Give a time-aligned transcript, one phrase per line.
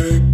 [0.00, 0.29] 线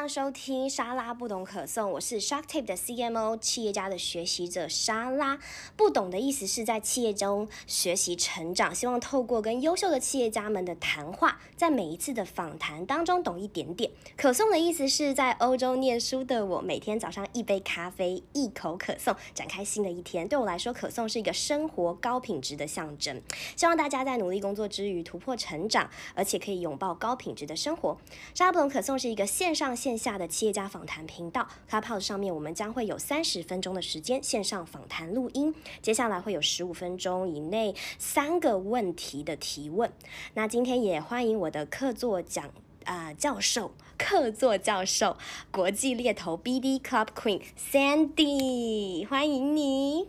[0.00, 5.38] 上收听莎拉不懂可颂，我是 Shark Tape 的 CMO 企业家的学习者莎拉。
[5.76, 13.90] 不懂的意思是在企业中学习成长，希望透过跟优秀的企业家们的谈话，在每一次的访谈当中懂一点点。
[14.16, 20.26] 可颂的意思是在欧洲念书的我，每天早上一杯咖啡，一口可颂，展开新的一天。
[20.26, 23.20] 对我来说，可颂是一个生活高品质的象征。
[23.54, 27.98] 希望大家在努力工作之余突破成长，而且可以拥抱高品质的生活。
[28.32, 39.92] 莎拉不懂可颂是一个线上线下的企业家访谈频道，Clubhouse 上面我们将会有三十分钟的时间线上访谈录音，接下来会有十五分钟以内三个问题的提问。
[40.34, 42.50] 那今天也欢迎我的客座讲
[42.84, 45.16] 啊教授，客座教授，
[45.50, 50.08] 国际猎头 BD Club Queen Sandy，欢迎你。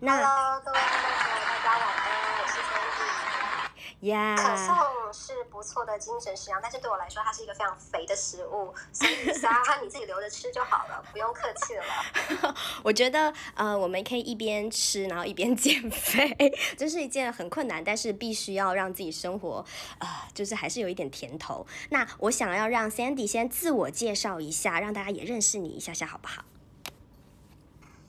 [0.00, 2.06] 那各位听众朋友，大家晚安，
[2.40, 2.54] 我是
[4.02, 4.36] Sandy。
[4.36, 4.76] 可颂。
[5.14, 12.54] 是不错的精神食粮，但是对我来说，它是一个非常肥的食物，所以沙 哈你自己留着吃就好了，不用客气了。
[12.82, 19.64] 我觉得呃，我们可以一边吃，然后一边减肥，这是一件很困难，但是必须要让自己生活
[20.00, 21.64] 呃，就是还是有一点甜头。
[21.90, 26.42] 那我想要让 Sandy 先自我介绍一下，让大家也认识你一下下，好不好？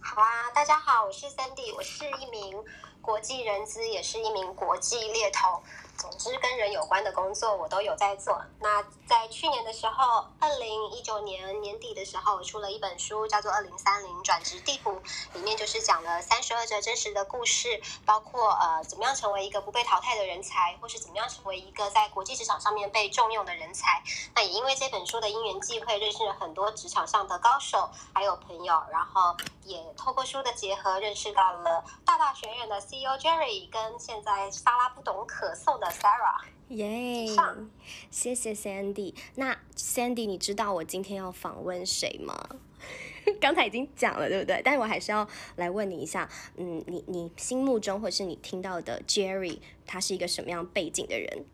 [0.01, 2.63] 好啊，大家好，我是 Sandy，我是一名
[2.99, 5.61] 国际人资，也是一名国际猎头。
[5.97, 8.41] 总之，跟人有关的工作我都有在做。
[8.59, 14.91] 那在去年的时候，二零一九年年底的时候，出了一本书，叫做《二零三零转职地图》，
[15.33, 24.01] 里面就是讲了三十二则真实的故事，包括呃怎么样成为一个不被淘汰的人才，或是怎么样成为一个在国际职场上面被重用的人才。
[24.33, 35.79] 那也因为这本书的因缘际会，认识了很多职场上的高手，还有朋友，然后也透过书的结合，认识到了大大学院的 CEO Jerry，跟现在沙拉不懂可颂。
[35.83, 37.27] 的 Sarah，耶，
[38.09, 39.13] 谢谢 Sandy。
[39.35, 42.49] 那 Sandy，你知道我今天要访问谁吗？
[43.39, 44.61] 刚才已经讲了，对不对？
[44.63, 51.45] 但是我还是要来问你一下，嗯，你你心目中或是你听到的 Jerry，他是一个什么样背景的人？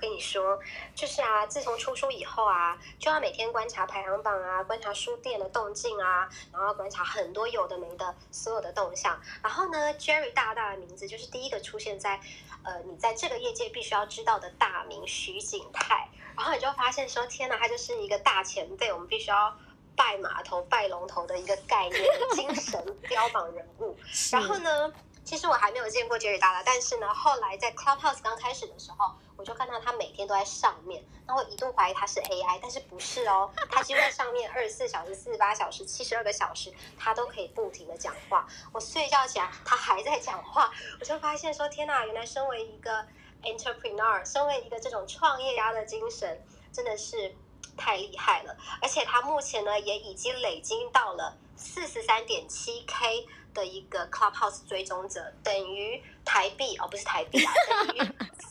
[0.00, 0.58] 跟你说，
[0.94, 9.20] 就是啊，自从出书以后啊，就要每天观察排行榜啊，观察书店的动静啊，然后观察很多有的没的所有的动向。
[9.42, 12.18] 然后呢，Jerry 大大的名字就是第一个出现在，
[12.64, 16.08] 呃，你在这个业界必须要知道的大名徐景泰。
[16.36, 19.54] 然后你就发现说，天哪，他就是一个大前辈，我们必须要
[19.94, 22.02] 拜码头、拜龙头的一个概念，
[22.32, 23.96] 精神标榜人物。
[24.32, 24.92] 然后呢？
[25.22, 38.46] 其实我还没有见过 Jerry 大大，但是呢，后来在 Clubhouse 刚开始的时候，我就看到他每天都在上面，那我一度怀疑他是 AI，但是不是哦，他就在上面二十四小时、四十八小时、七十二个小时，他都可以不停的讲话。
[38.70, 40.70] 我睡觉起来，他还在讲话，
[41.00, 43.02] 我就发现说，天哪，原来身为一个
[43.42, 47.34] entrepreneur，身为一个这种创业家的精神，真的是
[47.78, 48.54] 太厉害了。
[48.82, 53.26] 而且他目前呢，也已经累积到了四十三点七 K。
[53.52, 57.52] 的一个 Clubhouse 追踪者等于台币哦，不是台币啊，
[57.84, 57.98] 等于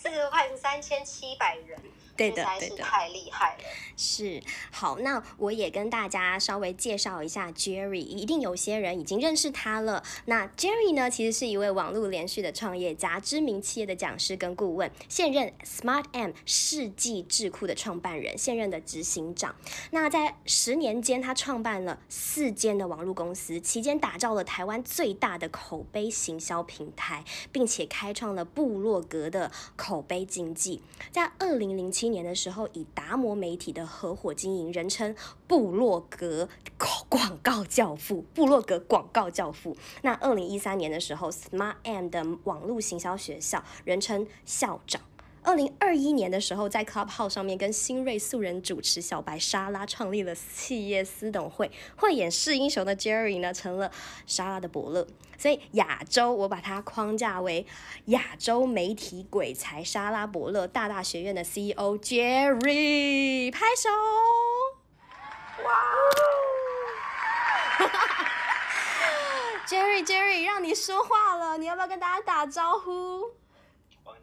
[0.09, 1.77] 四万三千七百人。
[2.19, 3.63] 对的，对的，太厉害了。
[3.95, 4.41] 是
[4.71, 10.03] 好，那我也跟大家稍微介绍一下 Jerry，一定有些人已经认识他了。
[10.25, 19.55] 那 Jerry 呢，其实是一位网络连续的创业家，知名企业的讲师跟顾问，现任 Smart M 世纪智库的创办人，现任的执行长。
[19.91, 30.81] 那在十年间，他创办了四间的网络公司，期间打造了台湾最大的口碑行销平台，并且开创了部落格的口碑经济。
[31.11, 35.15] 在二零零七年的时候，以达摩媒体的合伙经营，人称
[35.47, 36.49] 布洛格
[37.07, 38.25] 广告教父。
[38.33, 39.75] 布洛格广告教父。
[40.01, 45.01] 那二零一三年的时候，Smart M 的网络行销学校，人称校长。
[45.41, 53.91] 二零二一年的时候，在 Clubhouse 上面跟新锐素人主持小白莎拉创立了企业私董会，会演示英雄的 Jerry 呢，成了
[54.27, 55.07] 莎拉的伯乐。
[55.37, 57.65] 所以亚洲，我把它框架为
[58.05, 63.89] 亚洲媒体鬼才莎拉伯乐大大学院的 CEO Jerry，拍手！
[65.63, 65.71] 哇！
[69.67, 73.38] Jerry Jerry，让你说话了，你要不要跟大家打招呼？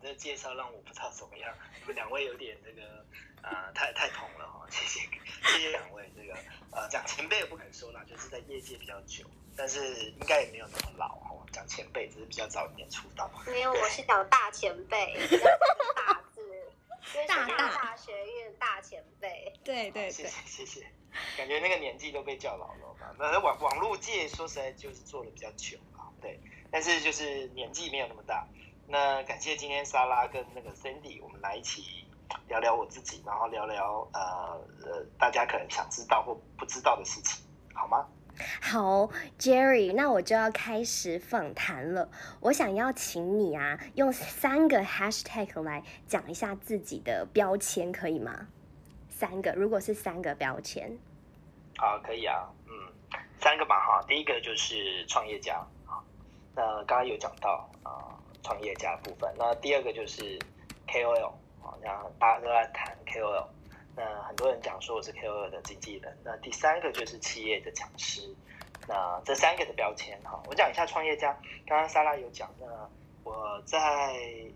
[0.06, 3.04] 这介绍让我不知道怎么样，你们两位有点这个
[3.42, 5.00] 啊，太太同了哈，谢谢
[5.42, 6.38] 谢谢两位，这个
[6.70, 9.24] 呃讲前辈也不敢说啦，就是在业界比较久，
[9.56, 13.28] 但是应该也没有那么老哈，讲前辈只是比较早一点出道。
[13.48, 15.18] 没有，我是讲大前辈，
[15.96, 16.40] 大字。
[17.26, 19.52] 大大大学院大前辈。
[19.64, 20.86] 对对谢谢谢谢，
[21.36, 23.12] 感觉那个年纪都被叫老了嘛。
[23.18, 26.38] 那网网络界说实在就是做的比较久啊，对，
[26.70, 28.46] 但是就是年纪没有那么大。
[28.88, 32.04] 那感谢今天莎拉跟那个 Cindy，我们来一起
[32.48, 37.44] 聊聊我自己，然后聊聊呃呃大家可能想知道或不知道的事情，
[37.74, 38.06] 好吗？
[38.60, 42.08] 好，Jerry，那我就要开始访谈了。
[42.40, 48.48] 我想要请你啊，用三个 hashtag 来讲一下自己的标签，可以吗？
[49.08, 50.98] 三个，如果是三个标签，
[51.78, 52.72] 好，可以啊，嗯，
[53.40, 54.04] 三个吧哈。
[54.06, 55.56] 第一个就是创业家
[55.86, 56.04] 啊，
[56.54, 58.12] 那刚刚有讲到啊，
[58.46, 59.28] 创业家部分。
[59.36, 60.38] 那第二个就是
[60.86, 63.44] KOL 啊，然后大家都在谈 KOL。
[63.96, 66.16] 那很多人讲说我是 KOL 的经纪人。
[66.22, 68.32] 那第三个就是企业的讲师。
[68.86, 71.36] 那这三个的标签哈，我讲一下创业家。
[71.66, 72.66] 刚刚莎拉有讲，那
[73.24, 73.76] 我在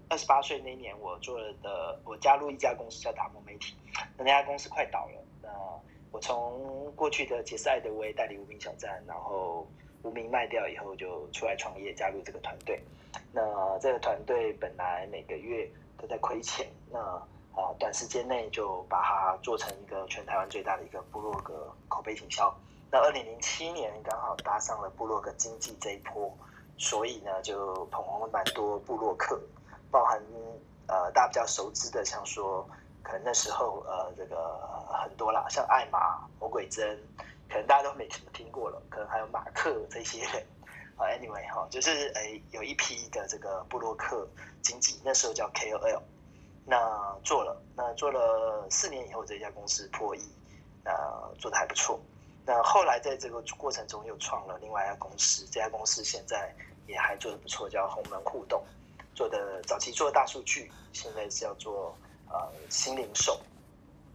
[0.08, 3.74] 二十八岁那年，我做了的我加入一家公司叫达摩媒体。
[4.16, 5.24] 那那家公司快倒了。
[5.42, 5.48] 那
[6.12, 9.66] 我从过去的杰斯艾德威代理无名小站，然后
[10.04, 12.80] 无名卖掉以后，就出来创业，加入这个团队。
[13.32, 16.68] 那这个团队本来每个月都在亏钱。
[16.90, 16.98] 那
[17.52, 22.54] 啊，短时间内就把它做成一个全台湾最大的一个部落格口碑营销。
[22.92, 26.32] 那二零零七年刚好搭上了部落格经济这一波，
[26.78, 29.40] 所以呢就捧红了蛮多部落客，
[29.90, 30.22] 包含
[30.86, 32.66] 呃大家比较熟知的，像说
[33.02, 34.60] 可能那时候呃这个
[35.02, 36.98] 很多啦，像艾玛、魔鬼针，
[37.48, 40.24] 可能大家都没怎么听过了，可能还有马克这些
[41.00, 41.08] 啊。
[41.08, 44.28] Anyway 哈，就是诶有一批的这个布洛克
[44.62, 46.02] 经济，那时候叫 KOL。
[46.66, 50.20] 那做了，那做了四年以后，这家公司破亿，
[50.84, 50.92] 那
[51.38, 51.98] 做的还不错。
[52.46, 56.54] 那后来在这个过程中又创了另外一家公司，这家公司现在
[56.86, 58.62] 也还做的不错，叫鸿门互动，
[59.14, 61.96] 做的早期做大数据，现在是要做
[62.28, 63.40] 呃新零售，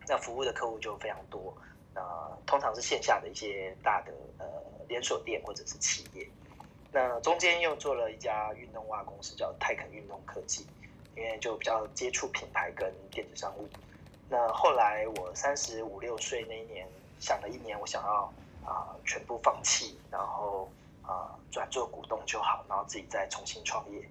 [0.08, 1.54] 那服务的客户就非常多，
[1.94, 2.02] 那
[2.46, 4.46] 通常是线下的一些大的呃
[4.88, 6.26] 连锁店或者是企业。
[6.96, 10.66] 那中间又做了一家运动袜公司，叫泰肯运动科技。
[11.18, 13.66] 因为就比较接触品牌跟电子商务，
[14.28, 16.86] 那后来我三十五六岁那一年，
[17.22, 18.30] 想了一年，我想要
[18.66, 20.70] 啊全部放弃，然后
[21.04, 24.02] 啊转做股东就好，然后自己再重新创业。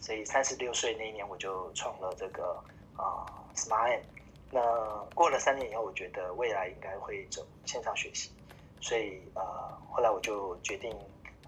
[0.00, 2.58] 所以三十六岁那一年，我就创了这个
[2.96, 4.00] 啊 Smile。
[4.50, 4.62] 那
[5.14, 8.30] 过了三年以后，我觉得未来应该会走线上学习，
[8.80, 9.42] 所以呃
[9.90, 10.90] 后来我就决定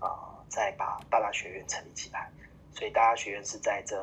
[0.00, 2.30] 啊再把大大学院成立起来。
[2.74, 3.96] 所以大大学院是在这。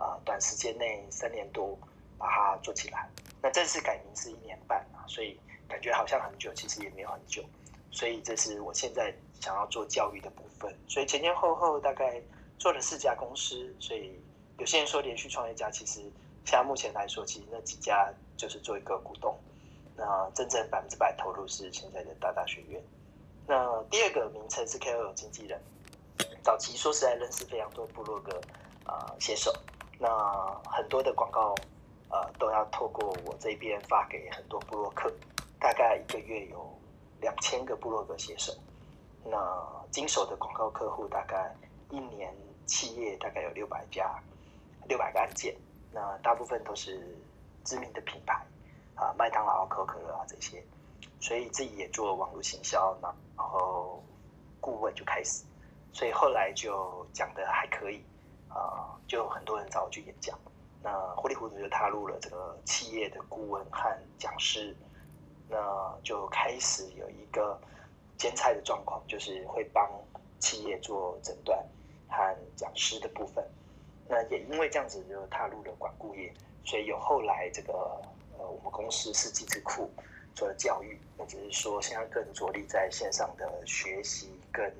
[0.00, 1.78] 啊，短时间内三年多
[2.16, 3.06] 把它做起来，
[3.42, 5.38] 那正式改名是一年半啊，所以
[5.68, 7.44] 感觉好像很久，其实也没有很久。
[7.90, 12.18] 所以这是我现在想要做教育的部分，所以前前后后大概
[12.58, 13.76] 做了四家公司。
[13.78, 14.18] 所以
[14.56, 16.00] 有些人说连续创业家，其实
[16.46, 19.38] 现在目前来说，其实那几家就是做一个股东。
[19.98, 22.82] 那真正百分之百投入是现在的大大学院。
[23.50, 25.60] 那第二个名称是 KOL 经纪人，
[26.40, 28.40] 早期说实在认识非常多部落格
[28.84, 29.52] 啊写手。
[29.98, 30.08] 那
[30.70, 31.52] 很多的广告，
[32.10, 35.12] 呃，都要透过我这边发给很多部落客，
[35.58, 36.72] 大概一个月有
[37.20, 38.52] 两千个部落格写手。
[39.24, 39.36] 那
[39.90, 41.52] 经手的广告客户大概
[41.90, 42.32] 一年
[42.66, 44.16] 企业大概有六百家，
[44.86, 45.56] 六百个案件。
[45.92, 47.18] 那大部分都是
[47.64, 48.46] 知名的品牌，
[48.94, 50.64] 啊，麦当劳、可口可乐啊这些。
[51.20, 54.02] 所以自己也做网络行销，然后
[54.60, 55.44] 顾问就开始，
[55.92, 58.02] 所以后来就讲的还可以。
[58.52, 60.36] 啊，就很多人找我去演讲，
[60.82, 64.76] 那糊里糊涂就踏入了这个企业的顾问和讲师，
[65.48, 65.56] 那
[66.02, 67.56] 就开始有一个
[68.18, 69.88] 兼差的状况，就是会帮
[70.40, 71.64] 企业做诊断
[72.08, 73.48] 和讲师的部分。
[74.08, 76.34] 那也因为这样子，就踏入了管顾业，
[76.64, 77.72] 所以有后来这个
[78.36, 79.88] 呃，我们公司是机智库
[80.34, 84.72] 做了教育，那只是说现在更着力在线上的学习，跟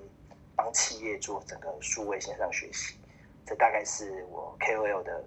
[0.56, 2.96] 帮企业做整个数位线上学习。
[3.46, 5.24] 这大概是我 KOL 的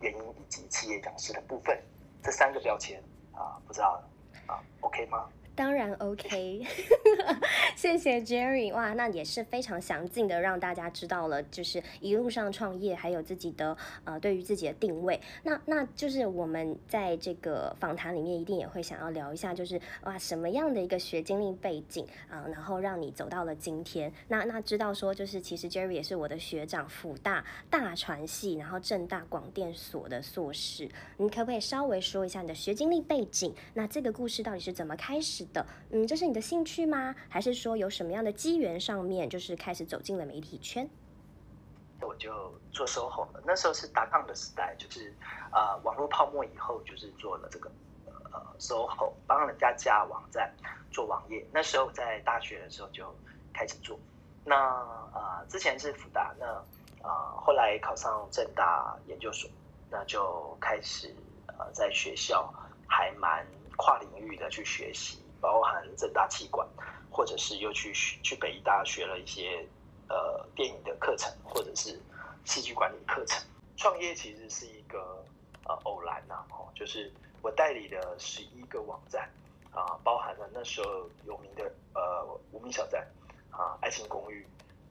[0.00, 1.80] 原因以及企业讲师的部分，
[2.22, 3.02] 这三个标签
[3.32, 4.02] 啊，不知道
[4.46, 5.28] 啊，OK 吗？
[5.54, 6.66] 当然 OK，
[7.76, 15.20] 谢谢 Jerry 哇，那也是非常详尽的让大家知道了，就是一路上创业还有自己的呃对于自己的定位。
[15.42, 24.10] 那那就是我们在这个访谈里面一定也会想要聊一下，就是哇什么样的一个学经历背景啊，然后让你走到了今天。
[24.28, 30.88] 那那知道说就是其实 Jerry 也是我的学长，辅大大传系，然后正大广电所的硕士。
[31.18, 33.54] 你可不可以稍微说一下你的学经历背景？
[33.74, 35.41] 那这个故事到底是怎么开始？
[35.46, 37.14] 的，嗯，这是你的兴趣吗？
[37.28, 40.88] 还是说有什么样的机缘上面，就是开始走进了媒体圈？
[42.00, 43.42] 我就做 SOHO 了。
[43.46, 45.14] 那时候是达康的时代，就是
[45.52, 47.70] 啊网络泡沫以后，就是做了这个
[48.04, 50.52] 呃 SOHO，帮人家架网站
[50.90, 51.46] 做网页。
[51.52, 53.14] 那时候在大学的时候就
[53.52, 53.96] 开始做。
[54.44, 56.46] 那啊之前是福大，那
[57.08, 59.48] 啊后来考上正大研究所，
[59.88, 61.14] 那就开始
[61.46, 62.52] 呃在学校
[62.88, 63.46] 还蛮
[63.76, 66.66] 跨领域的去学习，包含正大气管，
[67.10, 69.66] 或者是又去去北医大学了一些。
[70.08, 71.98] 呃，电影的课程或者是
[72.44, 73.42] 戏剧管理课程，
[73.78, 75.24] 创业其实是一个
[75.64, 79.26] 呃偶然呐，哦，就是我代理的十一个网站
[79.70, 83.06] 啊，包含了那时候有名的呃无名小站
[83.50, 84.46] 啊，爱情公寓，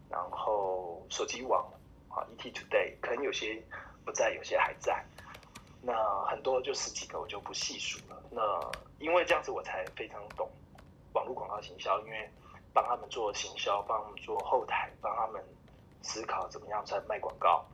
[0.10, 1.72] 然后手机网
[2.10, 3.62] 啊，ET Today，可能有些
[4.04, 5.06] 不在，有些还在，
[5.82, 5.94] 那
[6.26, 8.24] 很多就十几个我就不细数了。
[8.30, 8.42] 那
[9.00, 10.50] 因为这样子我才非常懂
[11.14, 12.30] 网络广告行销，因为。
[12.74, 15.44] 帮他们做行销，帮他们做后台，帮他们
[16.02, 17.66] 思考怎么样在卖广告，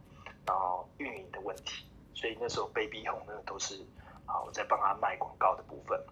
[0.43, 1.85] 然后运营的问题。
[2.15, 3.85] 所以那时候 Baby 红那都是
[4.25, 6.03] 啊，我在帮他卖广告的部分。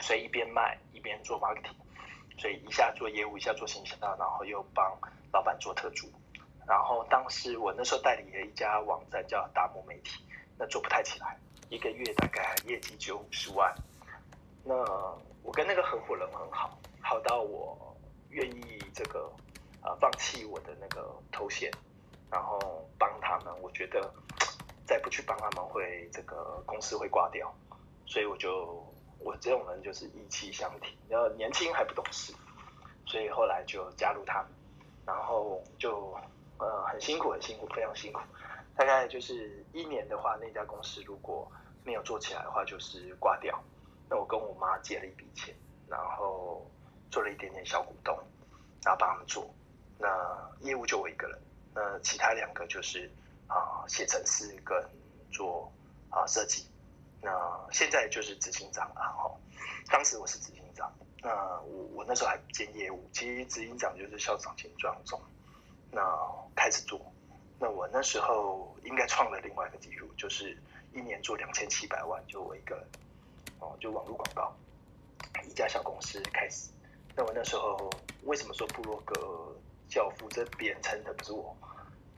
[0.00, 1.74] 所以一边卖一边做 marketing，
[2.38, 4.96] 所以一下做业务，一下做行销，然后又帮
[5.32, 6.06] 老板做特助。
[6.64, 10.24] 然后当时我那时候代理了一家网站叫达摩媒体，
[10.58, 13.74] 那做不太起来，一个月大概业绩只有五十万。
[14.64, 14.74] 那
[15.42, 17.76] 我跟那个合伙人很好，好到我。
[18.30, 19.32] 愿意这个
[19.82, 21.70] 呃放弃我的那个头衔，
[22.30, 24.12] 然后帮他们，我觉得
[24.84, 27.50] 再不去帮他们会这个公司会挂掉，
[28.04, 28.84] 所以我就
[29.20, 32.34] 我这种人就是意气相挺，然后年轻还不懂事，
[33.06, 34.48] 所以后来就加入他们，
[35.06, 36.14] 然后就
[36.58, 38.20] 呃很辛苦很辛苦非常辛苦，
[38.76, 41.50] 大概就是一年的话，那家公司如果
[41.84, 43.58] 没有做起来的话，就是挂掉。
[44.08, 45.54] 那我跟我妈借了一笔钱，
[45.88, 46.64] 然后。
[47.08, 48.14] 做了一点点小股东，
[48.82, 49.48] 然后帮他们做，
[49.96, 50.08] 那
[50.60, 51.40] 业务就我一个人，
[51.72, 53.08] 那其他两个就是
[53.46, 54.76] 啊写程式跟
[55.30, 55.72] 做
[56.10, 56.68] 啊设计，
[57.22, 57.30] 那
[57.70, 59.30] 现在就是执行长了哈。
[59.88, 60.92] 当时我是执行长，
[61.22, 61.30] 那
[61.60, 65.18] 我我那时候还兼业务，其实执行长就是校长兼庄总，
[65.92, 66.02] 那
[66.56, 67.00] 开始做，
[67.58, 70.56] 那我那时候应该创了另外一个记录，就是
[70.92, 72.86] 一年做两千七百万，就我一个，
[73.60, 74.54] 哦，就网络广告，
[75.48, 76.70] 一家小公司开始。
[77.14, 77.90] 那我那时候
[78.24, 79.56] 为什么说布洛格
[79.88, 80.28] 教父？
[80.28, 81.56] 这别人称的不是我，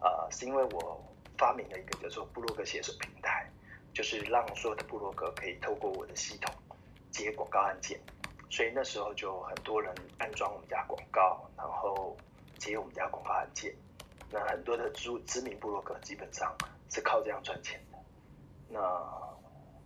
[0.00, 1.00] 啊，是因为我
[1.36, 3.48] 发明了一个叫做布洛格写手平台，
[3.94, 6.52] 就是让所有的布洛格可以透过我的系统
[7.12, 8.00] 接广告案件，
[8.50, 12.16] 所以那时候就很多人安装我们家广告，然后
[12.58, 13.72] 接我们家广告案件。
[14.30, 16.54] 那很多的知知名部落格基本上
[16.90, 17.98] 是靠这样赚钱的，
[18.68, 18.80] 那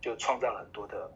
[0.01, 1.11] 就创造了很多的。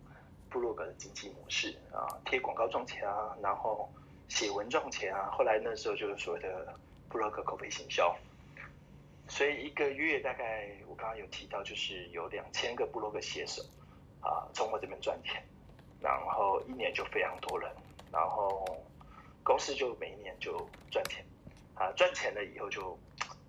[0.49, 3.91] 部落格的经济模式啊，贴广告赚钱啊，然后
[4.29, 5.29] 写文赚钱啊。
[5.29, 6.73] 后来那时候就是所谓的
[7.09, 8.15] 部落格口碑行销，
[9.27, 13.61] 所以一个月大概我刚刚有提到，就是有两千个部落格写手
[14.21, 15.43] 啊从我这边赚钱，
[15.99, 17.69] 然后一年就非常多人，
[18.09, 18.65] 然后
[19.43, 20.57] 公司就每一年就
[20.89, 21.25] 赚钱
[21.75, 22.97] 啊，赚钱了以后就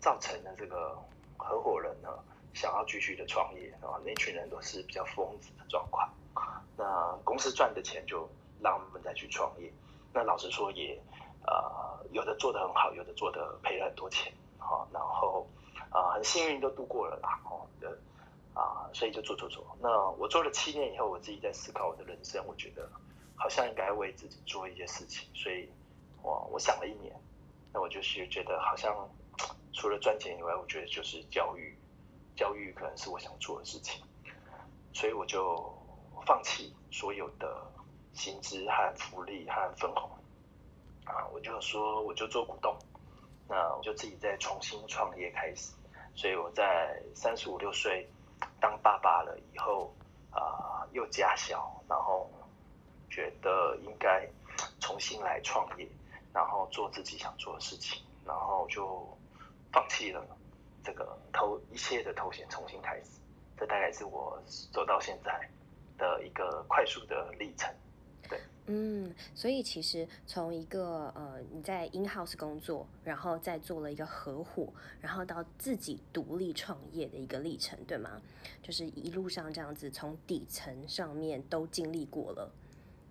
[0.01, 0.97] 造成了这个
[1.37, 2.09] 合伙人呢
[2.55, 6.09] 想要继续的创业啊，那群人都是比较疯子的状况。
[6.77, 8.29] 那公司赚的钱就
[8.61, 9.73] 让我们再去创业。
[10.13, 10.97] 那老实说也，
[11.45, 15.45] 呃，有的做得很好，有的做的赔了很多钱，好，然后
[15.91, 17.99] 啊，很幸运都度过了啦，哦的
[18.55, 19.65] 啊，所以就做做做。
[19.81, 22.89] 那我做了七年以后，我自己在思考我的人生，我觉得
[23.35, 25.69] 好像应该为自己做一些事情，所以
[26.23, 27.15] 我我想了一年，
[27.73, 28.95] 那我就是觉得好像
[29.79, 31.75] 除了赚钱以外，我觉得就是教育，
[32.37, 34.05] 教育可能是我想做的事情，
[34.93, 35.73] 所以我就。
[36.27, 37.65] 放弃所有的
[38.13, 40.11] 薪资和福利和分红
[41.07, 41.25] 啊！
[41.33, 42.77] 我就说我就做股东，
[43.49, 45.73] 那我就自己再重新创业开始。
[46.15, 48.07] 所以我在三十五六岁
[48.61, 49.91] 当爸爸了以后
[50.31, 52.29] 啊，又家小，然后
[53.09, 54.29] 觉得应该
[54.79, 55.89] 重新来创业，
[56.35, 59.09] 然后做自己想做的事情，然后就
[59.73, 60.25] 放弃了
[60.85, 63.21] 这个头一切的头衔，重新开始。
[63.57, 65.49] 这大概是我走到现在。
[65.99, 67.69] 的一个快速的历程，
[68.29, 78.23] 对，嗯，所以其实从一个呃你在 in house 工作，然后再做了一个合伙，然后到自己独立创业的一个历程，对吗？
[78.63, 82.49] 就是一路上这样子，从底层上面都经历过了，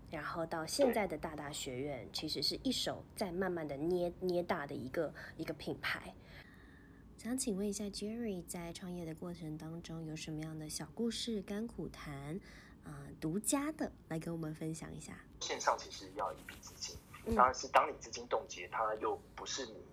[0.09, 6.13] 然后到现在的大大学院，其实是一手在慢慢的捏捏大的一个一个品牌。
[7.17, 12.39] 想请问一下 Jerry，在创业的过程当中有什么样的小故事、甘苦谈？
[12.83, 15.13] 啊，独家的来跟我们分享一下。
[15.39, 16.95] 线上其实要一笔资金，
[17.35, 19.83] 当然是当你资金冻结，它又不是你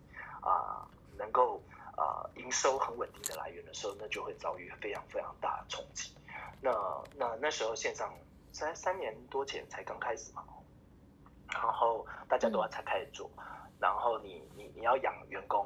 [0.43, 1.61] 啊能够
[1.97, 6.13] 啊营收很稳定的来源的时候，那就会遭遇非常非常大的冲击。
[6.61, 6.71] 那
[7.17, 8.15] 那那时候线上
[8.53, 10.45] 三三年多前才刚开始嘛，
[11.51, 13.29] 然后大家都要才开始做，
[13.81, 15.64] 然后你你你要养员工，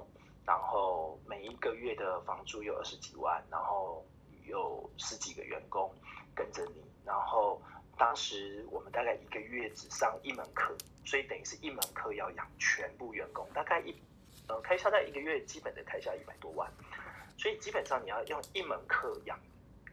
[1.50, 4.04] 一个月的房租有二十几万，然后
[4.46, 5.92] 有十几个员工
[6.34, 7.60] 跟着你，然后。
[8.00, 10.72] 当时我们大概一个月只上一门课，
[11.04, 13.92] 所以等于是一门课要养全部员工，大概一
[14.46, 16.70] 呃开销在一个月基本的开销一百多万，
[17.36, 19.36] 所以基本上你要用一门课养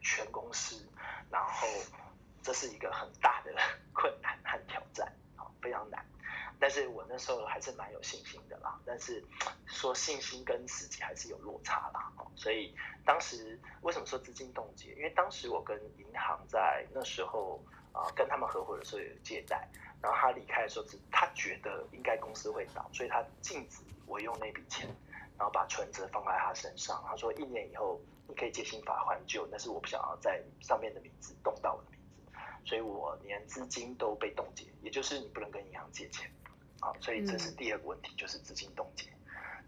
[0.00, 0.86] 全公司，
[1.32, 1.66] 然后
[2.44, 3.52] 这是一个很大的
[3.92, 5.12] 困难和挑战，
[5.60, 6.06] 非常难。
[6.58, 9.24] 但是我那时候还是蛮有信心的啦，但是
[9.66, 14.94] 说信心跟实际还是有落差啦，哦所以当时为什么说资金冻结？
[14.94, 17.60] 因为当时我跟银行在那时候。
[17.96, 19.66] 啊，跟他们合伙的时候有借贷，
[20.02, 24.86] 然后他离开的时候是，他觉得应该公司会倒，所以他禁止我用那笔钱，
[25.38, 27.02] 然后把存折放在他身上。
[27.08, 27.98] 他说一年以后
[28.28, 36.30] 你可以借新法还旧，但是我不想要在上面的名字动到我的名字，所以我连资金都被冻结，也就是你不能跟银行借钱。
[36.80, 39.08] 啊，所以这是第二个问题，就是资金冻结。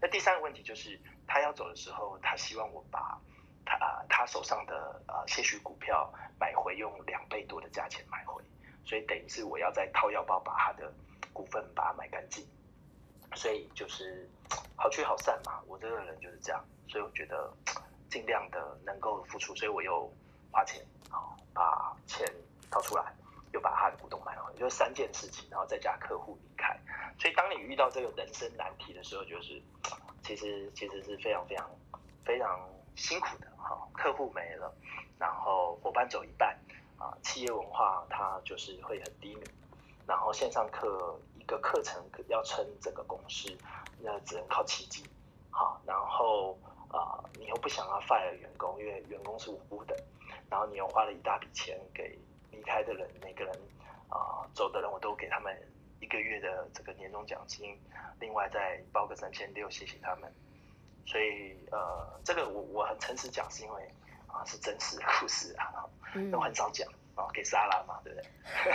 [0.01, 3.19] 那第三个问题就是他要走的时候，他希望我把。
[3.65, 8.41] 他啊他手上的呃些许股票买回，用两倍多的价钱买回，
[8.83, 10.91] 所以等于是我要再掏腰包把他的
[11.31, 12.43] 股份把它买干净，
[13.35, 14.27] 所以就是
[14.75, 15.61] 好聚好散嘛。
[15.67, 17.53] 我这个人就是这样，所以我觉得
[18.09, 20.11] 尽量的能够付出，所以我又
[20.51, 22.25] 花钱啊，把钱
[22.71, 23.13] 掏出来，
[23.53, 26.77] 又把他的股东买回来，就是三件事情，然后再加客户离开。
[27.19, 29.61] 所以当你遇到这个人生难题的时候，就是
[30.23, 31.69] 其实其实是非常非常
[32.25, 32.59] 非常。
[32.95, 34.69] 辛苦的哈，客户没了，
[35.17, 36.53] 然后伙伴走一半，
[36.97, 39.43] 啊，企业文化它就是会很低迷，
[40.05, 43.57] 然后线上课一个课程要撑整个公司，
[44.01, 45.05] 那只能靠奇迹，
[45.49, 46.59] 好，然后
[46.91, 49.95] 啊，你又不想要 fire 员工，因为员工是无辜的，
[50.49, 52.19] 然后你又花了一大笔钱给
[52.59, 53.55] 离开的人，每个人
[54.09, 55.55] 啊走的人我都给他们
[56.01, 57.79] 一个月的这个年终奖金，
[58.19, 60.29] 另外再包个三千六，谢谢他们。
[61.05, 63.89] 所以呃，这个我我很诚实讲，是因为
[64.27, 65.87] 啊是真实的故事啊，
[66.29, 66.85] 都很少讲
[67.19, 68.29] 啊，给莎拉嘛，对不对？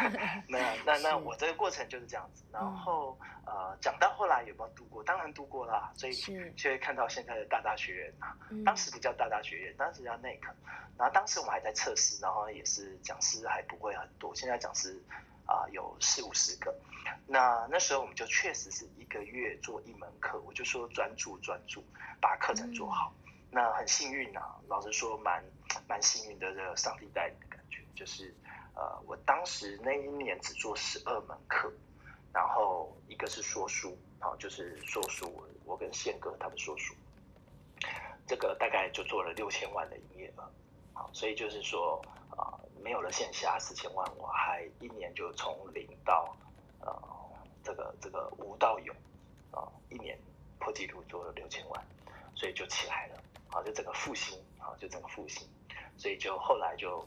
[0.49, 5.03] 那那那我这个过程就是这样子，然后呃讲到后来有没有度过？
[5.03, 6.13] 当然度过啦，所以
[6.57, 10.55] 就会看到现在的大大学院啊，当时不叫大大学院，当时叫 n 克，
[10.99, 15.03] 然后当时我们还在测试，然后也是讲师还不会很多，现在讲师。
[15.47, 16.75] 啊，有四五十个，
[17.27, 21.85] 那那时候我们就确实是一个月做一门课，我就说专注专注，
[22.19, 23.13] 把课程做好。
[23.51, 25.45] 那很幸运啊，老实说蛮
[25.87, 27.31] 蛮幸运的，这个上帝带
[27.95, 28.35] 就是
[28.75, 31.73] 呃，我当时那一年只做十二门课，
[32.33, 36.95] 然后一个是说书，啊，就是说书，我跟宪哥他们说书，
[38.27, 40.51] 这个大概就做了六千万的营业额，
[40.93, 42.03] 好，所以就是说。
[42.37, 46.37] 啊，没有了线下四千万，我还一年就从零到
[46.81, 46.93] 呃
[47.63, 48.93] 这个这个无到有
[49.53, 50.19] 啊，一年
[50.59, 51.87] 破纪录做了六千万，
[52.35, 55.47] 所以就起来了，啊，就整个复兴啊，就整个复兴，
[55.97, 57.07] 所以就后来就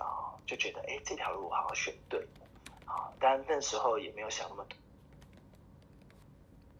[0.00, 2.26] 啊就觉得哎这条路好好选对，
[2.86, 4.78] 啊，但那时候也没有想那么多，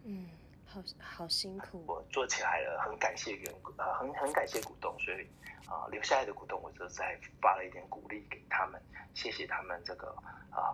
[0.03, 0.29] 嗯，
[0.65, 5.27] 好好辛苦，我做起来了，很感谢员工啊，很很感谢股东，所以。
[5.67, 8.79] 啊，留下来的股东，我就再发了一点鼓励给他们，
[9.15, 10.15] 谢谢他们这个
[10.51, 10.69] 啊，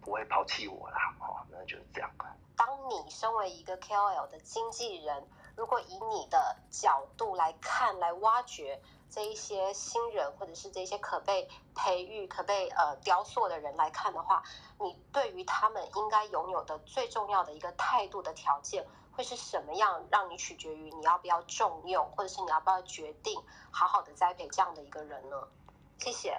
[0.00, 2.08] 不会抛弃我啦，哦，那就是这样。
[2.56, 5.26] 当你身为一个 KOL 的经纪人，
[5.56, 14.42] 如果以你的角度来看，来挖掘这一些新人，或者是这些可被培育、可被呃雕塑的人来看的话，
[14.78, 18.86] 你对于他们应该拥有的最重要的一个态度的条件。
[19.16, 25.48] 会是什么样，让你取决于你要不要重用，或者是你要不要决定好好的栽培这样的一个人呢？
[25.96, 26.38] 谢谢。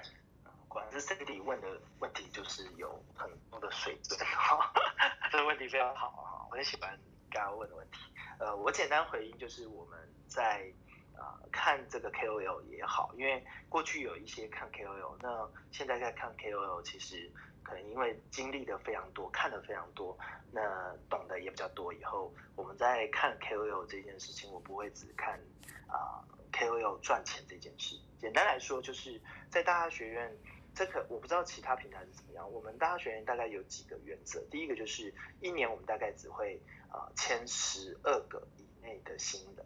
[0.67, 4.71] 果然是 Cindy 问的问题，就是有很多的水准哈，
[5.31, 6.95] 这个问题非常好哈，我很喜欢
[7.31, 7.97] 刚刚问的问题。
[8.39, 9.97] 呃，我简单回应就是我们
[10.27, 10.71] 在
[11.15, 17.31] 啊看这个 KOL 也好，因为过去有一些看 KOL，那现在在看 KOL，其实。
[17.63, 20.17] 可能因为经历的非常多，看的非常多，
[20.53, 21.93] 那懂得也比较多。
[21.93, 25.37] 以后我们在看 KOL 这件事情，我不会只看
[25.85, 26.23] 啊
[26.53, 27.99] KOL 赚钱这件事。
[28.17, 30.33] 简单来说，就是在大学院，
[30.77, 32.51] 这个我不知道其他平台是怎么样。
[32.51, 35.11] 我们大家学院大概有几个原则，第一个就是
[35.41, 36.61] 一年我们大概只会
[36.91, 39.65] 啊签十二个以内的新人，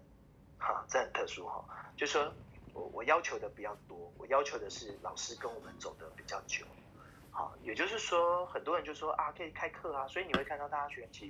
[0.58, 1.66] 哈，这很特殊哈。
[1.98, 2.34] 就说
[2.74, 6.66] 我我要求的比较多，我要求的是老师跟我们走的比较久。
[7.30, 11.30] 好，也就是说，很多人就说啊，可以开课啊，所以你会看到大家学期，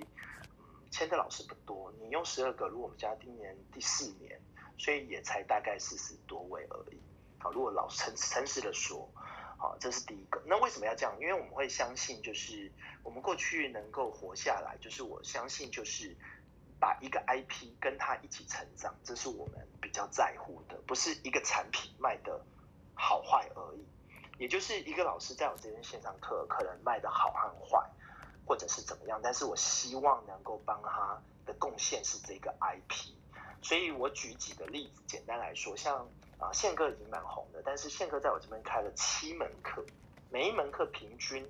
[0.59, 1.91] 嗯，签的老师不多。
[1.99, 4.39] 你用十二个，如果我们家今年第四年，
[4.77, 6.99] 所以也才大概四十多位而已。
[7.39, 9.09] 好，如果老诚诚实的说，
[9.61, 10.41] 好，这是第一个。
[10.47, 11.15] 那为什么要这样？
[11.21, 12.71] 因为我们会相信，就是
[13.03, 16.17] 我们过去能够活下来，就是我相信，就是
[16.79, 22.43] 把一个 IP 跟他一起成长，这是我们比较在乎的，不是一个产品卖的
[22.95, 23.85] 好坏而已。
[24.39, 27.87] 也就是一个老师在我这边线上课，可能卖的好和坏，
[28.47, 33.13] 或者是怎么样，但是我希望能够帮他的贡献是这个 IP。
[33.61, 36.09] 所以我举几个例子，简单来说，像
[36.41, 39.85] 啊宪哥已经蛮红的，但是宪哥在我这边开了七门课，
[40.31, 41.47] 每一门课平均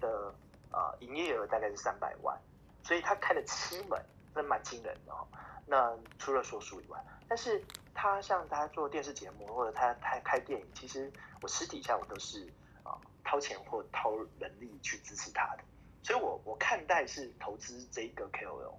[0.00, 0.32] 的
[0.70, 2.38] 啊营业额大概是三百万，
[2.82, 3.98] 所以他开了七门，
[4.34, 5.26] 那蛮惊人的哦。
[5.66, 12.46] 那除了说书以外，但是他像他做电视节目或者他他开电影，其实我私底下我都是
[12.82, 15.64] 啊掏钱或掏人力去支持他的，
[16.02, 18.74] 所以我我看待是投资这个 KOL，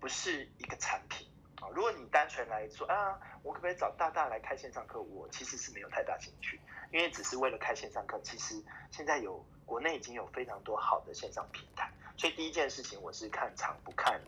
[0.00, 1.28] 不是一个产品。
[1.74, 5.00] 如果你单纯来说啊，我可不可以找大大来开线上课？
[5.00, 8.20] 我其实是没有太大兴趣，因为只是为了开线上课。
[8.22, 14.20] 其实现在有国内已经有非常多好的线上平台，所以第一件事情我是看长不看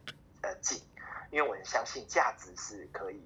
[0.42, 0.80] 呃近，
[1.30, 3.22] 因为我很相信价值是可以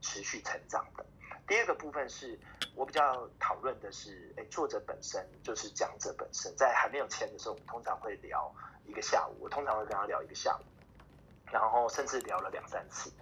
[0.00, 1.04] 持续成长的。
[1.46, 2.38] 第二个部分是
[2.74, 10.62] 我比较讨论的是，哎，作者本身就是讲者本身，在还没有签的时候，我们通常会聊一个下午，我通常会跟他聊一个下午，
[11.50, 13.12] 然后甚至聊了两三次。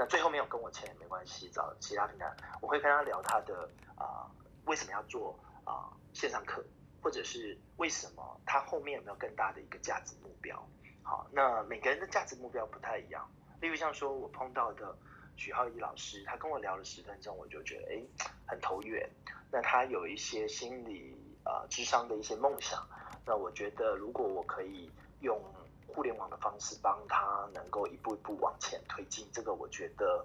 [0.00, 4.30] 那最后没有跟我签也没关系，找其他平台，我会跟他聊他的啊
[4.64, 6.64] 为什么要做啊线上课，
[7.02, 10.56] 或者是为什么他后面有没有更大的一个价值目标？
[11.02, 13.28] 好，那每个人的价值目标不太一样。
[13.60, 14.96] 例如像说我碰到的
[15.34, 18.00] 许浩一老师，他跟我聊了十分钟，我就觉得哎
[18.46, 19.10] 很投缘。
[19.50, 21.12] 那他有一些心理
[21.44, 22.88] 呃智商的一些梦想，
[23.26, 24.88] 那我觉得如果我可以
[25.22, 25.42] 用。
[25.88, 30.24] 互联网的方式帮他能够一步一步往前推进，这个我觉得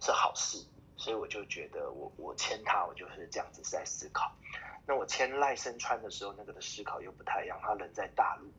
[0.00, 4.32] 是好事，所以我就觉得我我签他，我就是这样子在思考。
[4.86, 8.50] 那我签赖声川的时候，那个的思考又不太一样，他人在大陆，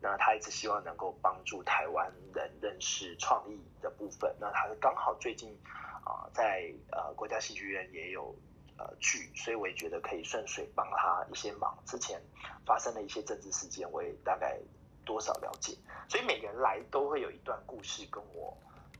[0.00, 4.34] 那他一直希望能够帮助台湾人认识创意的部分。
[4.40, 5.50] 那他刚好最近
[6.04, 8.34] 啊在呃国家戏剧院也有
[8.78, 11.76] 呃剧，所以我也觉得可以顺水帮他一些忙。
[11.84, 12.22] 之前
[12.64, 14.58] 发生的一些政治事件，我也大概。
[15.06, 15.74] 多少了解，
[16.08, 18.54] 所以每个人来都会有一段故事跟我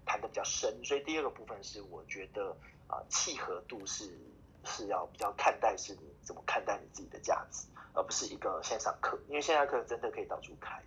[0.07, 4.17] 谈的比较深，所以第二个部分是我觉得啊契合度是
[4.65, 10.83] 是要比较看待是你怎么看待你自己的价值，而不是一个线上课，因为线上课真的可以到处开。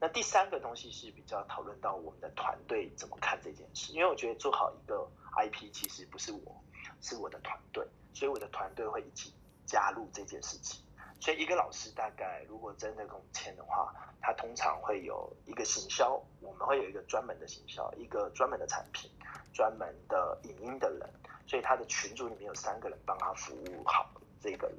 [0.00, 6.60] 那第三个东西是比较讨论到我们的团队怎么看这件事，因为我觉得做好一个 IP 其实不是我，
[7.00, 9.32] 是我的团队，所以我的团队会一起
[9.64, 10.84] 加入这件事情。
[11.22, 19.08] 所以一个老师大概如果真的跟我们签的话，他通常会有一个行销，我们会有一个专门的行销，一个专门的产品，
[19.54, 21.08] 专门的影音的人，
[21.46, 24.78] 所以他的群组里面有三个人帮他服务好这个人。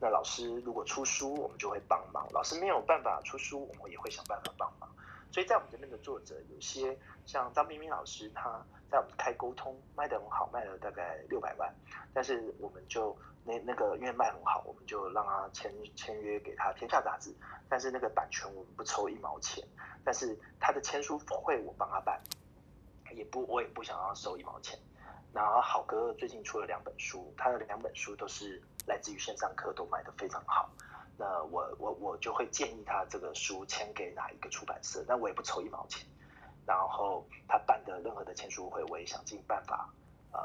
[0.00, 4.90] 那老师如果出书，我们就会帮忙；老师没有办法出书，我们也会想办法帮忙。
[5.30, 11.72] 所以在我们这边的作者，有些像张冰冰老师，他在我们开沟通卖得很好，卖了大概六百万，
[12.12, 13.16] 但是我们就。
[13.46, 17.32] 那那个因为卖很好，我们就让他签签约给他天下杂志，
[17.68, 19.64] 但是那个版权我们不抽一毛钱，
[20.04, 22.20] 但是他的签书会我帮他办，
[23.12, 24.76] 也不我也不想要收一毛钱。
[25.32, 30.68] 然后好哥最近出了两本书，他的两本书都是来自于线上课，都卖得非常好。
[31.16, 36.04] 那我我我就会建议他这个书签给哪一个出版社，但我也不抽一毛钱。
[36.66, 39.88] 然后他办的任何的签书会，我也想尽办法
[40.32, 40.40] 呃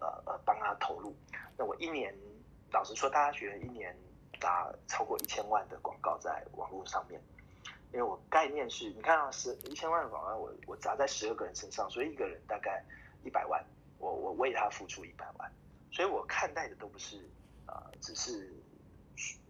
[0.00, 1.14] 呃呃帮他投入。
[1.56, 2.12] 那我一年。
[2.72, 3.94] 老实说，大家觉得一年
[4.38, 7.20] 打超过一千万的广告在网络上面，
[7.92, 12.82] 因为我概念是，你看啊，十一千万的广告，我我砸在十二个人身上，所以一个人大概
[13.24, 13.64] 一百万，
[13.98, 15.52] 我我为他付出一百万，
[15.90, 17.28] 所以我看待的都不是
[17.66, 18.52] 啊，只是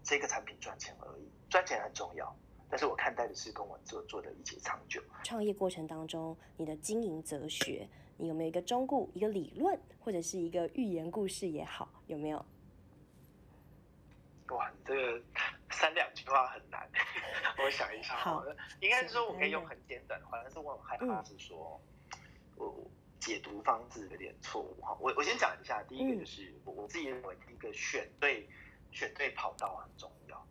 [0.03, 2.35] 这个产品赚钱而已，赚钱很重要，
[2.69, 5.01] 但是我看待的是跟我做做的一切长久。
[5.23, 12.43] 创业过程当中，你的经营哲学，你有没有一个中固、一个理论，或者是一个寓言故事也好，有没有？
[14.51, 15.21] 哇，你这个
[15.71, 16.89] 三两句话很难，
[17.63, 18.15] 我想一下。
[18.15, 18.43] 好，
[18.79, 21.81] 应该是说我可以用很简短的话，但是我很害怕是说，
[22.55, 24.95] 我解读方式有点错误哈。
[24.99, 28.49] 我我先讲一下，第一个就是我我自己认为，第一个选对
[28.91, 30.45] 选对跑道很重要，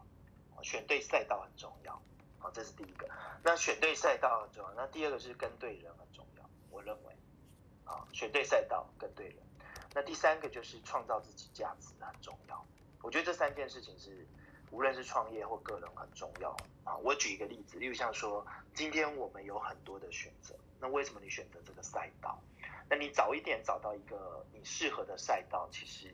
[0.63, 2.01] 选对赛道很重要，
[2.39, 3.09] 好，这是第一个。
[3.43, 7.15] 那选对赛道很重要，那第二个是跟对人很重要，我认为，
[7.85, 9.37] 啊，选对赛道跟对人。
[9.93, 12.65] 那第三个就是创造自己价值很重要。
[13.03, 14.27] 我觉得这三件事情是，
[14.71, 16.51] 无论是创业或个人很重要
[16.85, 16.97] 啊。
[16.99, 22.39] 我举一个例子，例如像说，今天我们有很多的选择，那为什么你选择这个赛道？
[22.89, 26.13] 那你早一点找到一个你适合的赛道，其实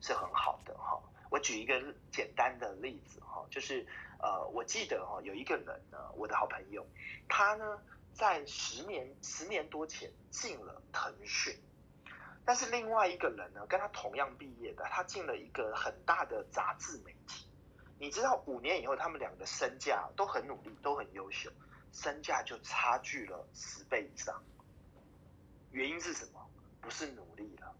[0.00, 1.00] 是很好的哈。
[1.30, 1.80] 我举一个
[2.12, 3.86] 简单的例子哈，就是
[4.20, 6.86] 呃，我记得哈有一个人呢，我的好朋友，
[7.28, 7.80] 他呢
[8.12, 11.56] 在十年十年多前进了腾讯，
[12.44, 17.46] 但是另外一个人呢，跟他同样毕业的，他进了一个很大的杂志媒体。
[17.98, 21.50] 你知道五年以后，他们两个身价都很努力，都很优秀，
[21.92, 24.42] 身价就差距了十倍以上。
[25.70, 26.50] 原因是什么？
[26.80, 27.74] 不是努力了，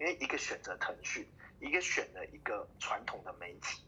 [0.00, 3.84] 因为一个选择腾讯，一个选了一个传统的媒体，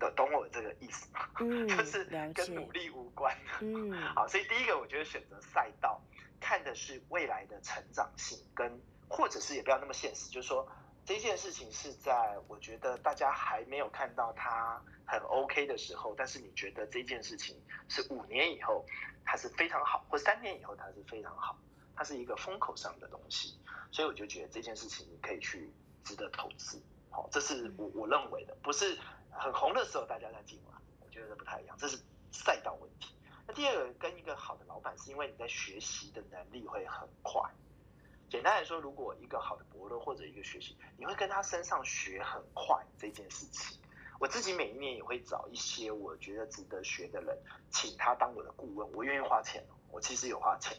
[0.00, 1.30] 懂懂我这个意思吗？
[1.38, 3.34] 嗯， 就是跟努力无关。
[3.60, 6.02] 嗯， 好，所以第一个我觉得选择赛道，
[6.40, 10.68] 看的是未来的成长性，跟或者是也不要那么现实，就是说
[11.04, 18.84] 这件事情是在我觉得大家还没有看到它很 OK 的时候，但是你觉得这件事情是五年以后
[19.24, 21.56] 它是非常好，或三年以后它是非常好。
[21.98, 23.58] 它是一个风口上的东西，
[23.90, 25.72] 所以我就觉得这件事情你可以去
[26.04, 28.98] 值得投资，好，这是我我认为的，不是
[29.30, 31.98] 很红的时候大家在进来，我觉得不太一样，这是
[32.30, 33.16] 赛道问题。
[33.46, 37.40] 那第二个跟一个好的老板，是因为你在学习的能力会很快。
[38.28, 43.78] 简单来说，如果一个好的伯乐或者一个学习，你会跟他身上学很快这件事情。
[44.18, 47.38] 我自己每一年也会找一些我觉得值得学的人，
[47.70, 50.76] 请他当我的顾问，我愿意花钱，我其实有花钱。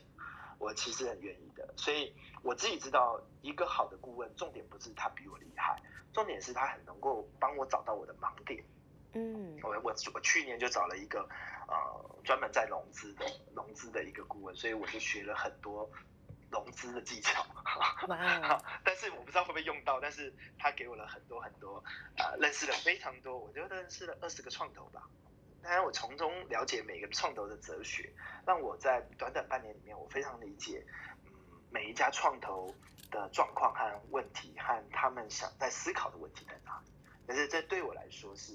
[0.60, 5.80] 我其实很愿意的，所以我自己知道，一个好的顾问，重点不是他比我厉害，
[6.12, 8.66] 重点是他很能够帮我找到我的盲点。
[9.14, 11.30] 嗯，我我我去年就找了一个
[11.68, 15.88] 呃专门在融资的融资的一个顾问，所以我就学了很多
[16.50, 17.46] 融资的技巧。
[18.08, 18.62] 哇！
[18.84, 21.84] 但是我不知道会不会用到，但是他给我了很多很多，
[22.18, 25.04] 呃，认识了非常多，我觉得认识了二十个创投吧。
[25.62, 28.14] 当然，我从中了解每个创投的哲学，
[28.46, 30.86] 让我在短短半年里面，我非常理解，
[31.26, 31.32] 嗯，
[31.72, 32.74] 每一家创投
[33.12, 36.92] 的状况和问题，和他们想在思考的问题在哪里。
[37.26, 38.54] 但是这对我来说是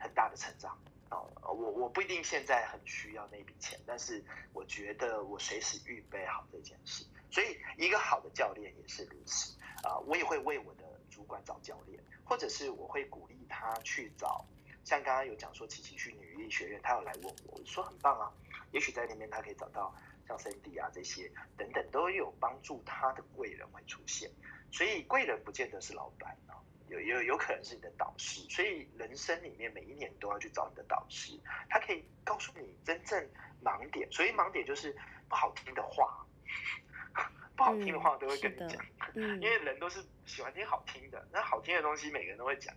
[0.00, 0.76] 很大的成长
[1.08, 1.20] 啊！
[1.42, 7.04] 我我不一定现在很需要那笔钱，但是我觉得我随时预备好这件事。
[7.30, 9.98] 所以，一个好的教练也是如此啊！
[10.06, 14.44] 我也会为我的主管找教练，或者是我会鼓励他去找。
[14.84, 18.32] 像刚刚有讲说，琪琪去女力学院，他要来问我，我说很棒啊，
[18.72, 19.94] 也许在那边他可以找到
[20.26, 24.30] 像 Cindy 啊这些等等都有帮助他的贵人会出现，
[24.72, 26.56] 所以贵人不见得是老板啊，
[26.88, 31.38] 有有有可能是你的导师，所以人生里面每一年都要去找你的导师，
[31.68, 33.28] 他可以告诉你真正
[33.62, 34.96] 盲点，所以盲点就是
[35.28, 36.24] 不好听的话，
[37.58, 38.80] 不好听的话都会跟你讲，
[39.14, 42.72] 因为人都是喜欢听好听的，那好听的东西每个人都会讲。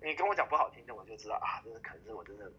[0.00, 2.50] 你跟我讲不好听的，我就知道啊，这是可能是我真的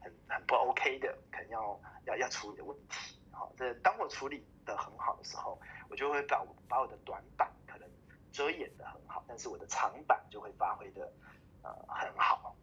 [0.00, 3.18] 很很不 OK 的，可能要要要处理的问题。
[3.32, 7.88] 好，这当我处理的很好的时候，我就会把把我的短板可能
[8.30, 11.10] 遮掩的很好，但是我的长板就会发挥的
[11.62, 12.54] 呃很好。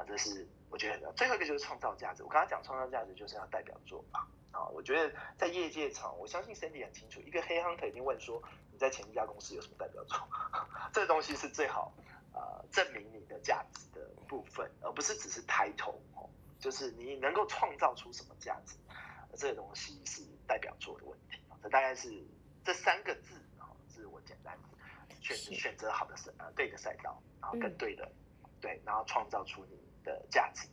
[0.00, 2.22] 啊，这是我觉得最后一个就是创造价值。
[2.22, 4.26] 我刚刚讲创造价值就是要代表作吧。
[4.50, 10.18] 啊，我觉得在业界场，我相信 Cindy 很清楚，一个黑 hunter 一定问说你在前一家公司有什么代表作？
[10.92, 11.92] 这个东西是最好。
[12.32, 18.76] 呃，证明你的价值的部分，而不是只是抬头哦，就是你能够创造出什么价值，
[19.36, 21.40] 这个东西是代表作的问题。
[21.60, 22.24] 这大概是
[22.64, 24.56] 这三个字啊，是我简单
[25.20, 28.08] 选选择好的赛呃对的赛道，然后跟对的
[28.60, 30.68] 对，然后创造出你的价值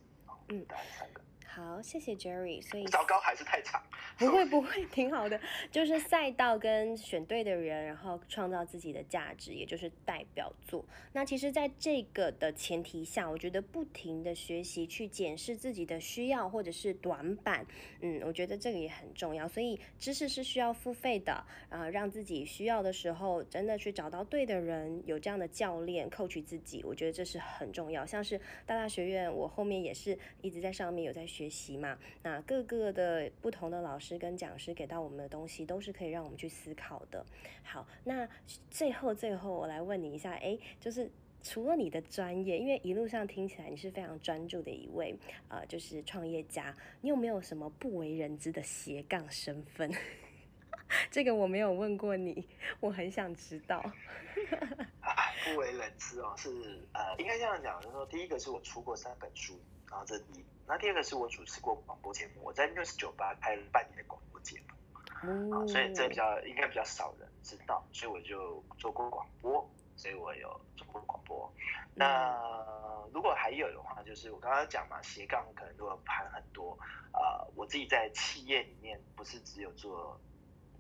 [0.50, 1.22] 嗯，大概三个。
[1.58, 2.62] 好，谢谢 Jerry。
[2.62, 3.82] 所以糟糕还是太长，
[4.20, 5.41] 不会不会，挺好的。
[5.72, 10.86] 就是赛道跟选对的人，然后创造自己的价值，也就是代表作。
[11.13, 17.65] 那其实，在这个的前提下，我觉得不停的学习，去检视自己的需要或者是短板，
[18.02, 19.48] 嗯，我觉得这个也很重要。
[19.48, 28.06] 所以知识是需要付费的，然啊，让自己需要的时候，真的去找到对的人，有这样的教练 coach 自己，我觉得这是很重要。
[28.06, 31.46] 像是大大学院，我后面也是一直在上面有在学。
[31.47, 37.25] 学习嘛，那各个的不同的老师跟讲师给到我们的东西，都是可以让我们去思考的。
[37.63, 38.27] 好，那
[38.69, 41.10] 最后最后我来问你一下，哎，就是
[41.41, 45.15] 除了你的专业，因为一路上听起来你是非常专注的一位，
[45.47, 49.89] 呃，就是创业家，你有没有什么不为人知的斜杠身份？
[51.10, 52.45] 这个我没有问过你，
[52.81, 53.81] 我很想知道。
[55.45, 56.49] 不为人知哦，是
[56.91, 59.57] 呃，应该这样讲，就是说，第一个是我出过三本书，
[59.89, 60.45] 然后这第一。
[60.67, 71.50] 那第二个是我主持过广播节目，我在 News 酒吧开了半年的广播节目，啊，所以这比较应该比较少人知道，所以我就做过广播，所以我有做过广播。
[71.95, 72.38] 那
[73.13, 76.78] 如果还有的话，就是我刚刚讲嘛，斜杠可能都要盘很多，
[77.13, 80.19] 啊，我自己在企业里面不是只有做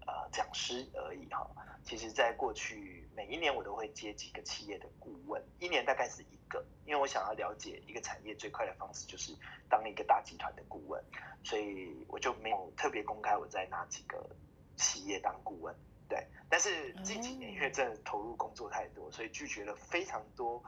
[0.07, 1.47] 呃讲师而已哈。
[1.83, 9.33] 其实，在过去每一年我都会接几个企业的顾问，一年大概是一个，因为我想要了解一个产业最快的方式就是
[9.69, 11.01] 当一个大集团的顾问，
[11.45, 14.29] 所以我就没有特别公开我在哪几个
[14.75, 15.73] 企业当顾问。
[16.09, 20.61] 对，但是近几年因为真的投入工作太多，所以拒绝了非常多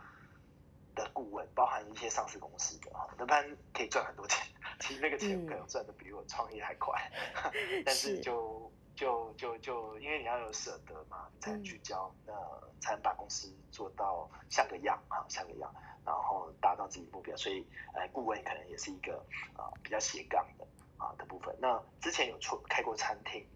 [0.96, 4.46] 的顾问，包含一些上市公司的哈，那然可以赚很多钱，
[4.80, 6.94] 其实那个钱可能赚的比我创业还快，
[7.86, 8.59] 但是就
[9.00, 12.34] 就就就因为你要有舍得嘛，才能聚焦，那
[12.82, 15.74] 才能把公司做到像个样啊，像个样，
[16.06, 21.56] 然后达到自己目标，所以呃，顾问可能也是一个啊比较斜杠的啊的部分。
[21.62, 23.48] 那之前有出开过餐厅。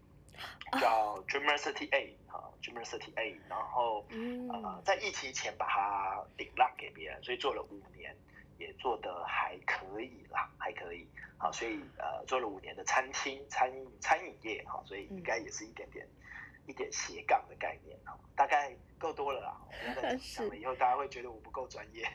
[0.80, 4.04] 叫 Dreamer City A 啊，Dreamer City A，然后
[4.50, 8.16] 呃，在疫情前把它顶让给别人，所以做了五年，
[8.58, 11.06] 也做得还可以啦，还可以。
[11.38, 16.06] 好，所以呃，做了五年的餐厅餐餐饮业哈，所以应该也是一点点
[16.66, 18.76] 一点斜杠的概念哈，大概。
[18.96, 19.60] 够多了啦，
[19.96, 22.08] 我讲 了以后大家会觉得我不够专业。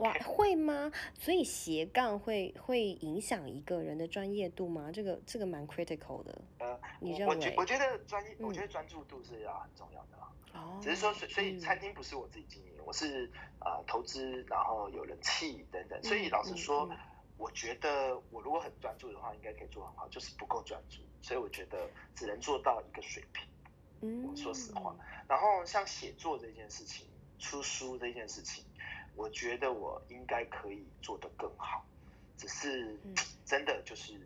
[0.00, 0.90] 哇，会吗？
[1.14, 4.90] 所以斜杠会会影响一个人的专业度吗？
[4.92, 6.42] 这个这个蛮 critical 的。
[6.58, 7.36] 呃，你认为？
[7.36, 10.28] 我觉我觉得专业，我觉得专注度是要很重要的啦。
[10.60, 10.80] 哦。
[10.82, 16.02] 只是说，所以餐厅不是我自己经营，我是呃投资，然后有人气等等。
[16.02, 16.90] 所以老实说，
[17.36, 23.46] 我觉得我如果很专注的话，应该可以做很好，就是不够专注，所以我觉得只能做到一个水平。
[24.00, 24.96] 嗯，说实话。
[25.28, 27.06] 然后像写作这件事情，
[27.38, 28.64] 出书这件事情，
[29.14, 31.84] 我觉得我应该可以做得更好，
[32.36, 32.98] 只是
[33.44, 34.20] 真的就是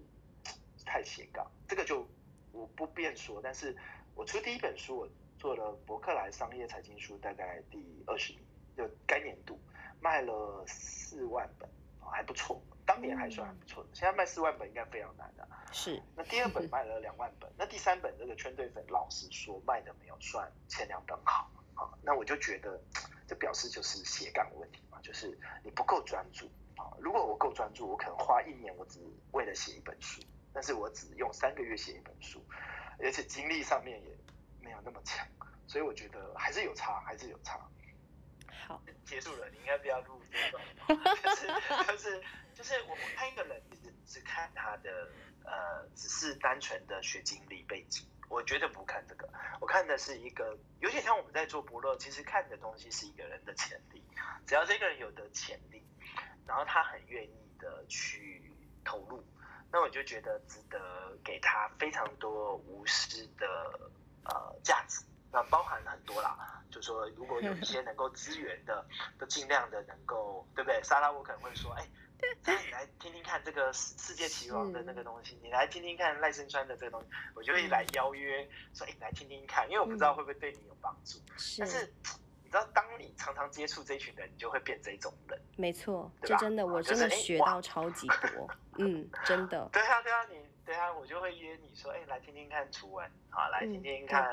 [0.84, 2.06] 太斜杠，这个就
[2.52, 3.40] 我不便说。
[3.42, 3.76] 但是
[4.14, 5.08] 我出第一本书，我
[5.42, 8.44] 做了伯克莱商业财经书，大概第二十名，
[8.76, 9.58] 就该年度
[10.00, 12.62] 卖了四万本，还不错。
[12.86, 15.44] 当年还算很不错的，现在卖四万本应该非常难的。
[15.72, 16.00] 是。
[16.14, 21.90] 那第二本卖了两万本，那第三本这个圈对粉，老实说卖的没有算前两本好啊。
[22.02, 22.80] 那我就觉得，
[23.26, 26.86] 这表示就是斜杠问题嘛，就是你不够专注啊。
[27.00, 29.00] 如果我够专注，我可能花一年，我只
[29.32, 32.40] 为了写一本书，但是我只用三个月写一本书，
[33.00, 34.16] 而且精力上面也
[34.62, 35.26] 没有那么强，
[35.66, 37.60] 所以我觉得还是有差，还是有差。
[38.66, 42.22] 好，结束了，你应该不要录这段，就是就是。
[42.54, 45.10] 就是我看一个人，只只看他的
[45.42, 49.26] 呃，只是单纯的学经历背景，我绝对不看这个。
[49.58, 54.04] 我看的是一个有点像我们在做博乐，其实看的东西是一个人的潜力。
[54.46, 55.82] 只要这个人有的潜力，
[56.46, 58.52] 然后他很愿意的去
[58.84, 59.24] 投入，
[59.72, 63.90] 那我就觉得值得给他非常多无私的
[64.24, 65.04] 呃价值。
[65.30, 68.86] 那包含很多啦，就说如果有一些能够支援的，
[69.18, 70.82] 都尽量的能够，对不对？
[70.82, 71.88] 莎拉，我可能会说，哎。
[72.46, 81.18] 你来听听看这个世世界棋王的那个东西，你来听听看赖声川的这个东西，我就会来邀约说，哎，你来听听看，因为我不知道会不会对你有帮助。
[81.58, 81.92] 但是
[82.44, 85.36] 你知道，当你常常接触这群人，你就会变这种人。
[85.56, 88.48] 没错，这真的，我真的学到超级多。
[88.78, 89.68] 嗯，真的。
[89.74, 94.32] 对啊，对啊，你对啊，我就会约你说，哎，来听听看楚文，好，来听听看，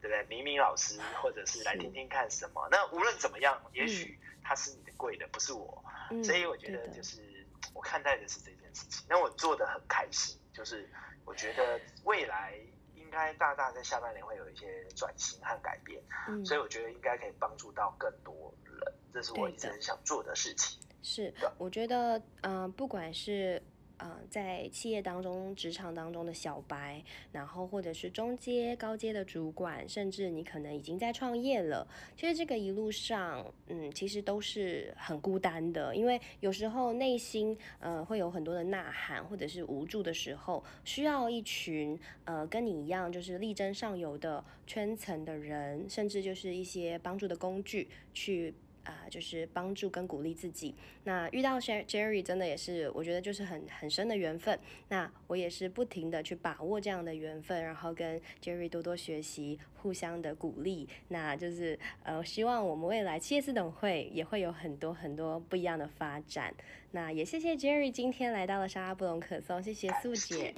[0.00, 0.24] 对不对？
[0.24, 2.66] 明明老师，或者是来听听看什么？
[2.70, 5.84] 那无论怎么样，也许他是你的贵的，不是我。
[6.24, 10.88] 所以我觉得就是我看待的是这件事情，那我做的很开心，就是
[11.26, 12.58] 我觉得未来
[12.94, 16.02] 应该大大在下半年会有一些转型和改变，
[16.46, 20.80] 所以我觉得应该可以帮助到更多人，这是我一直很想做的事情。
[21.02, 23.62] 是，我觉得嗯，不管是。
[24.00, 31.86] 嗯，在企业当中、职场当中的小白，然后或者是中阶、高阶的主管，甚至你可能已经在创业了。
[32.16, 48.54] 其实这个一路上，嗯，其实都是很孤单的，因为有时候内心呃会有很多的呐喊，或者是无助的时候，需要一群呃跟你一样就是力争上游的圈层的人，甚至就是一些帮助的工具去。
[48.88, 50.74] 啊，就是帮助跟鼓励自己。
[51.04, 54.58] 那遇到 Jerry 真的也是，我觉得就是很很深的缘分。
[54.88, 60.88] 那我也是不停的去把握这样的缘分，然后跟 Jerry 多多学习，互相的鼓励。
[61.08, 66.54] 那就是呃，希望我们未来七叶四等会也会有很多很多不一样的发展。
[66.92, 70.54] 那也谢谢 Jerry 今天来到了沙拉布隆可颂，谢谢素姐。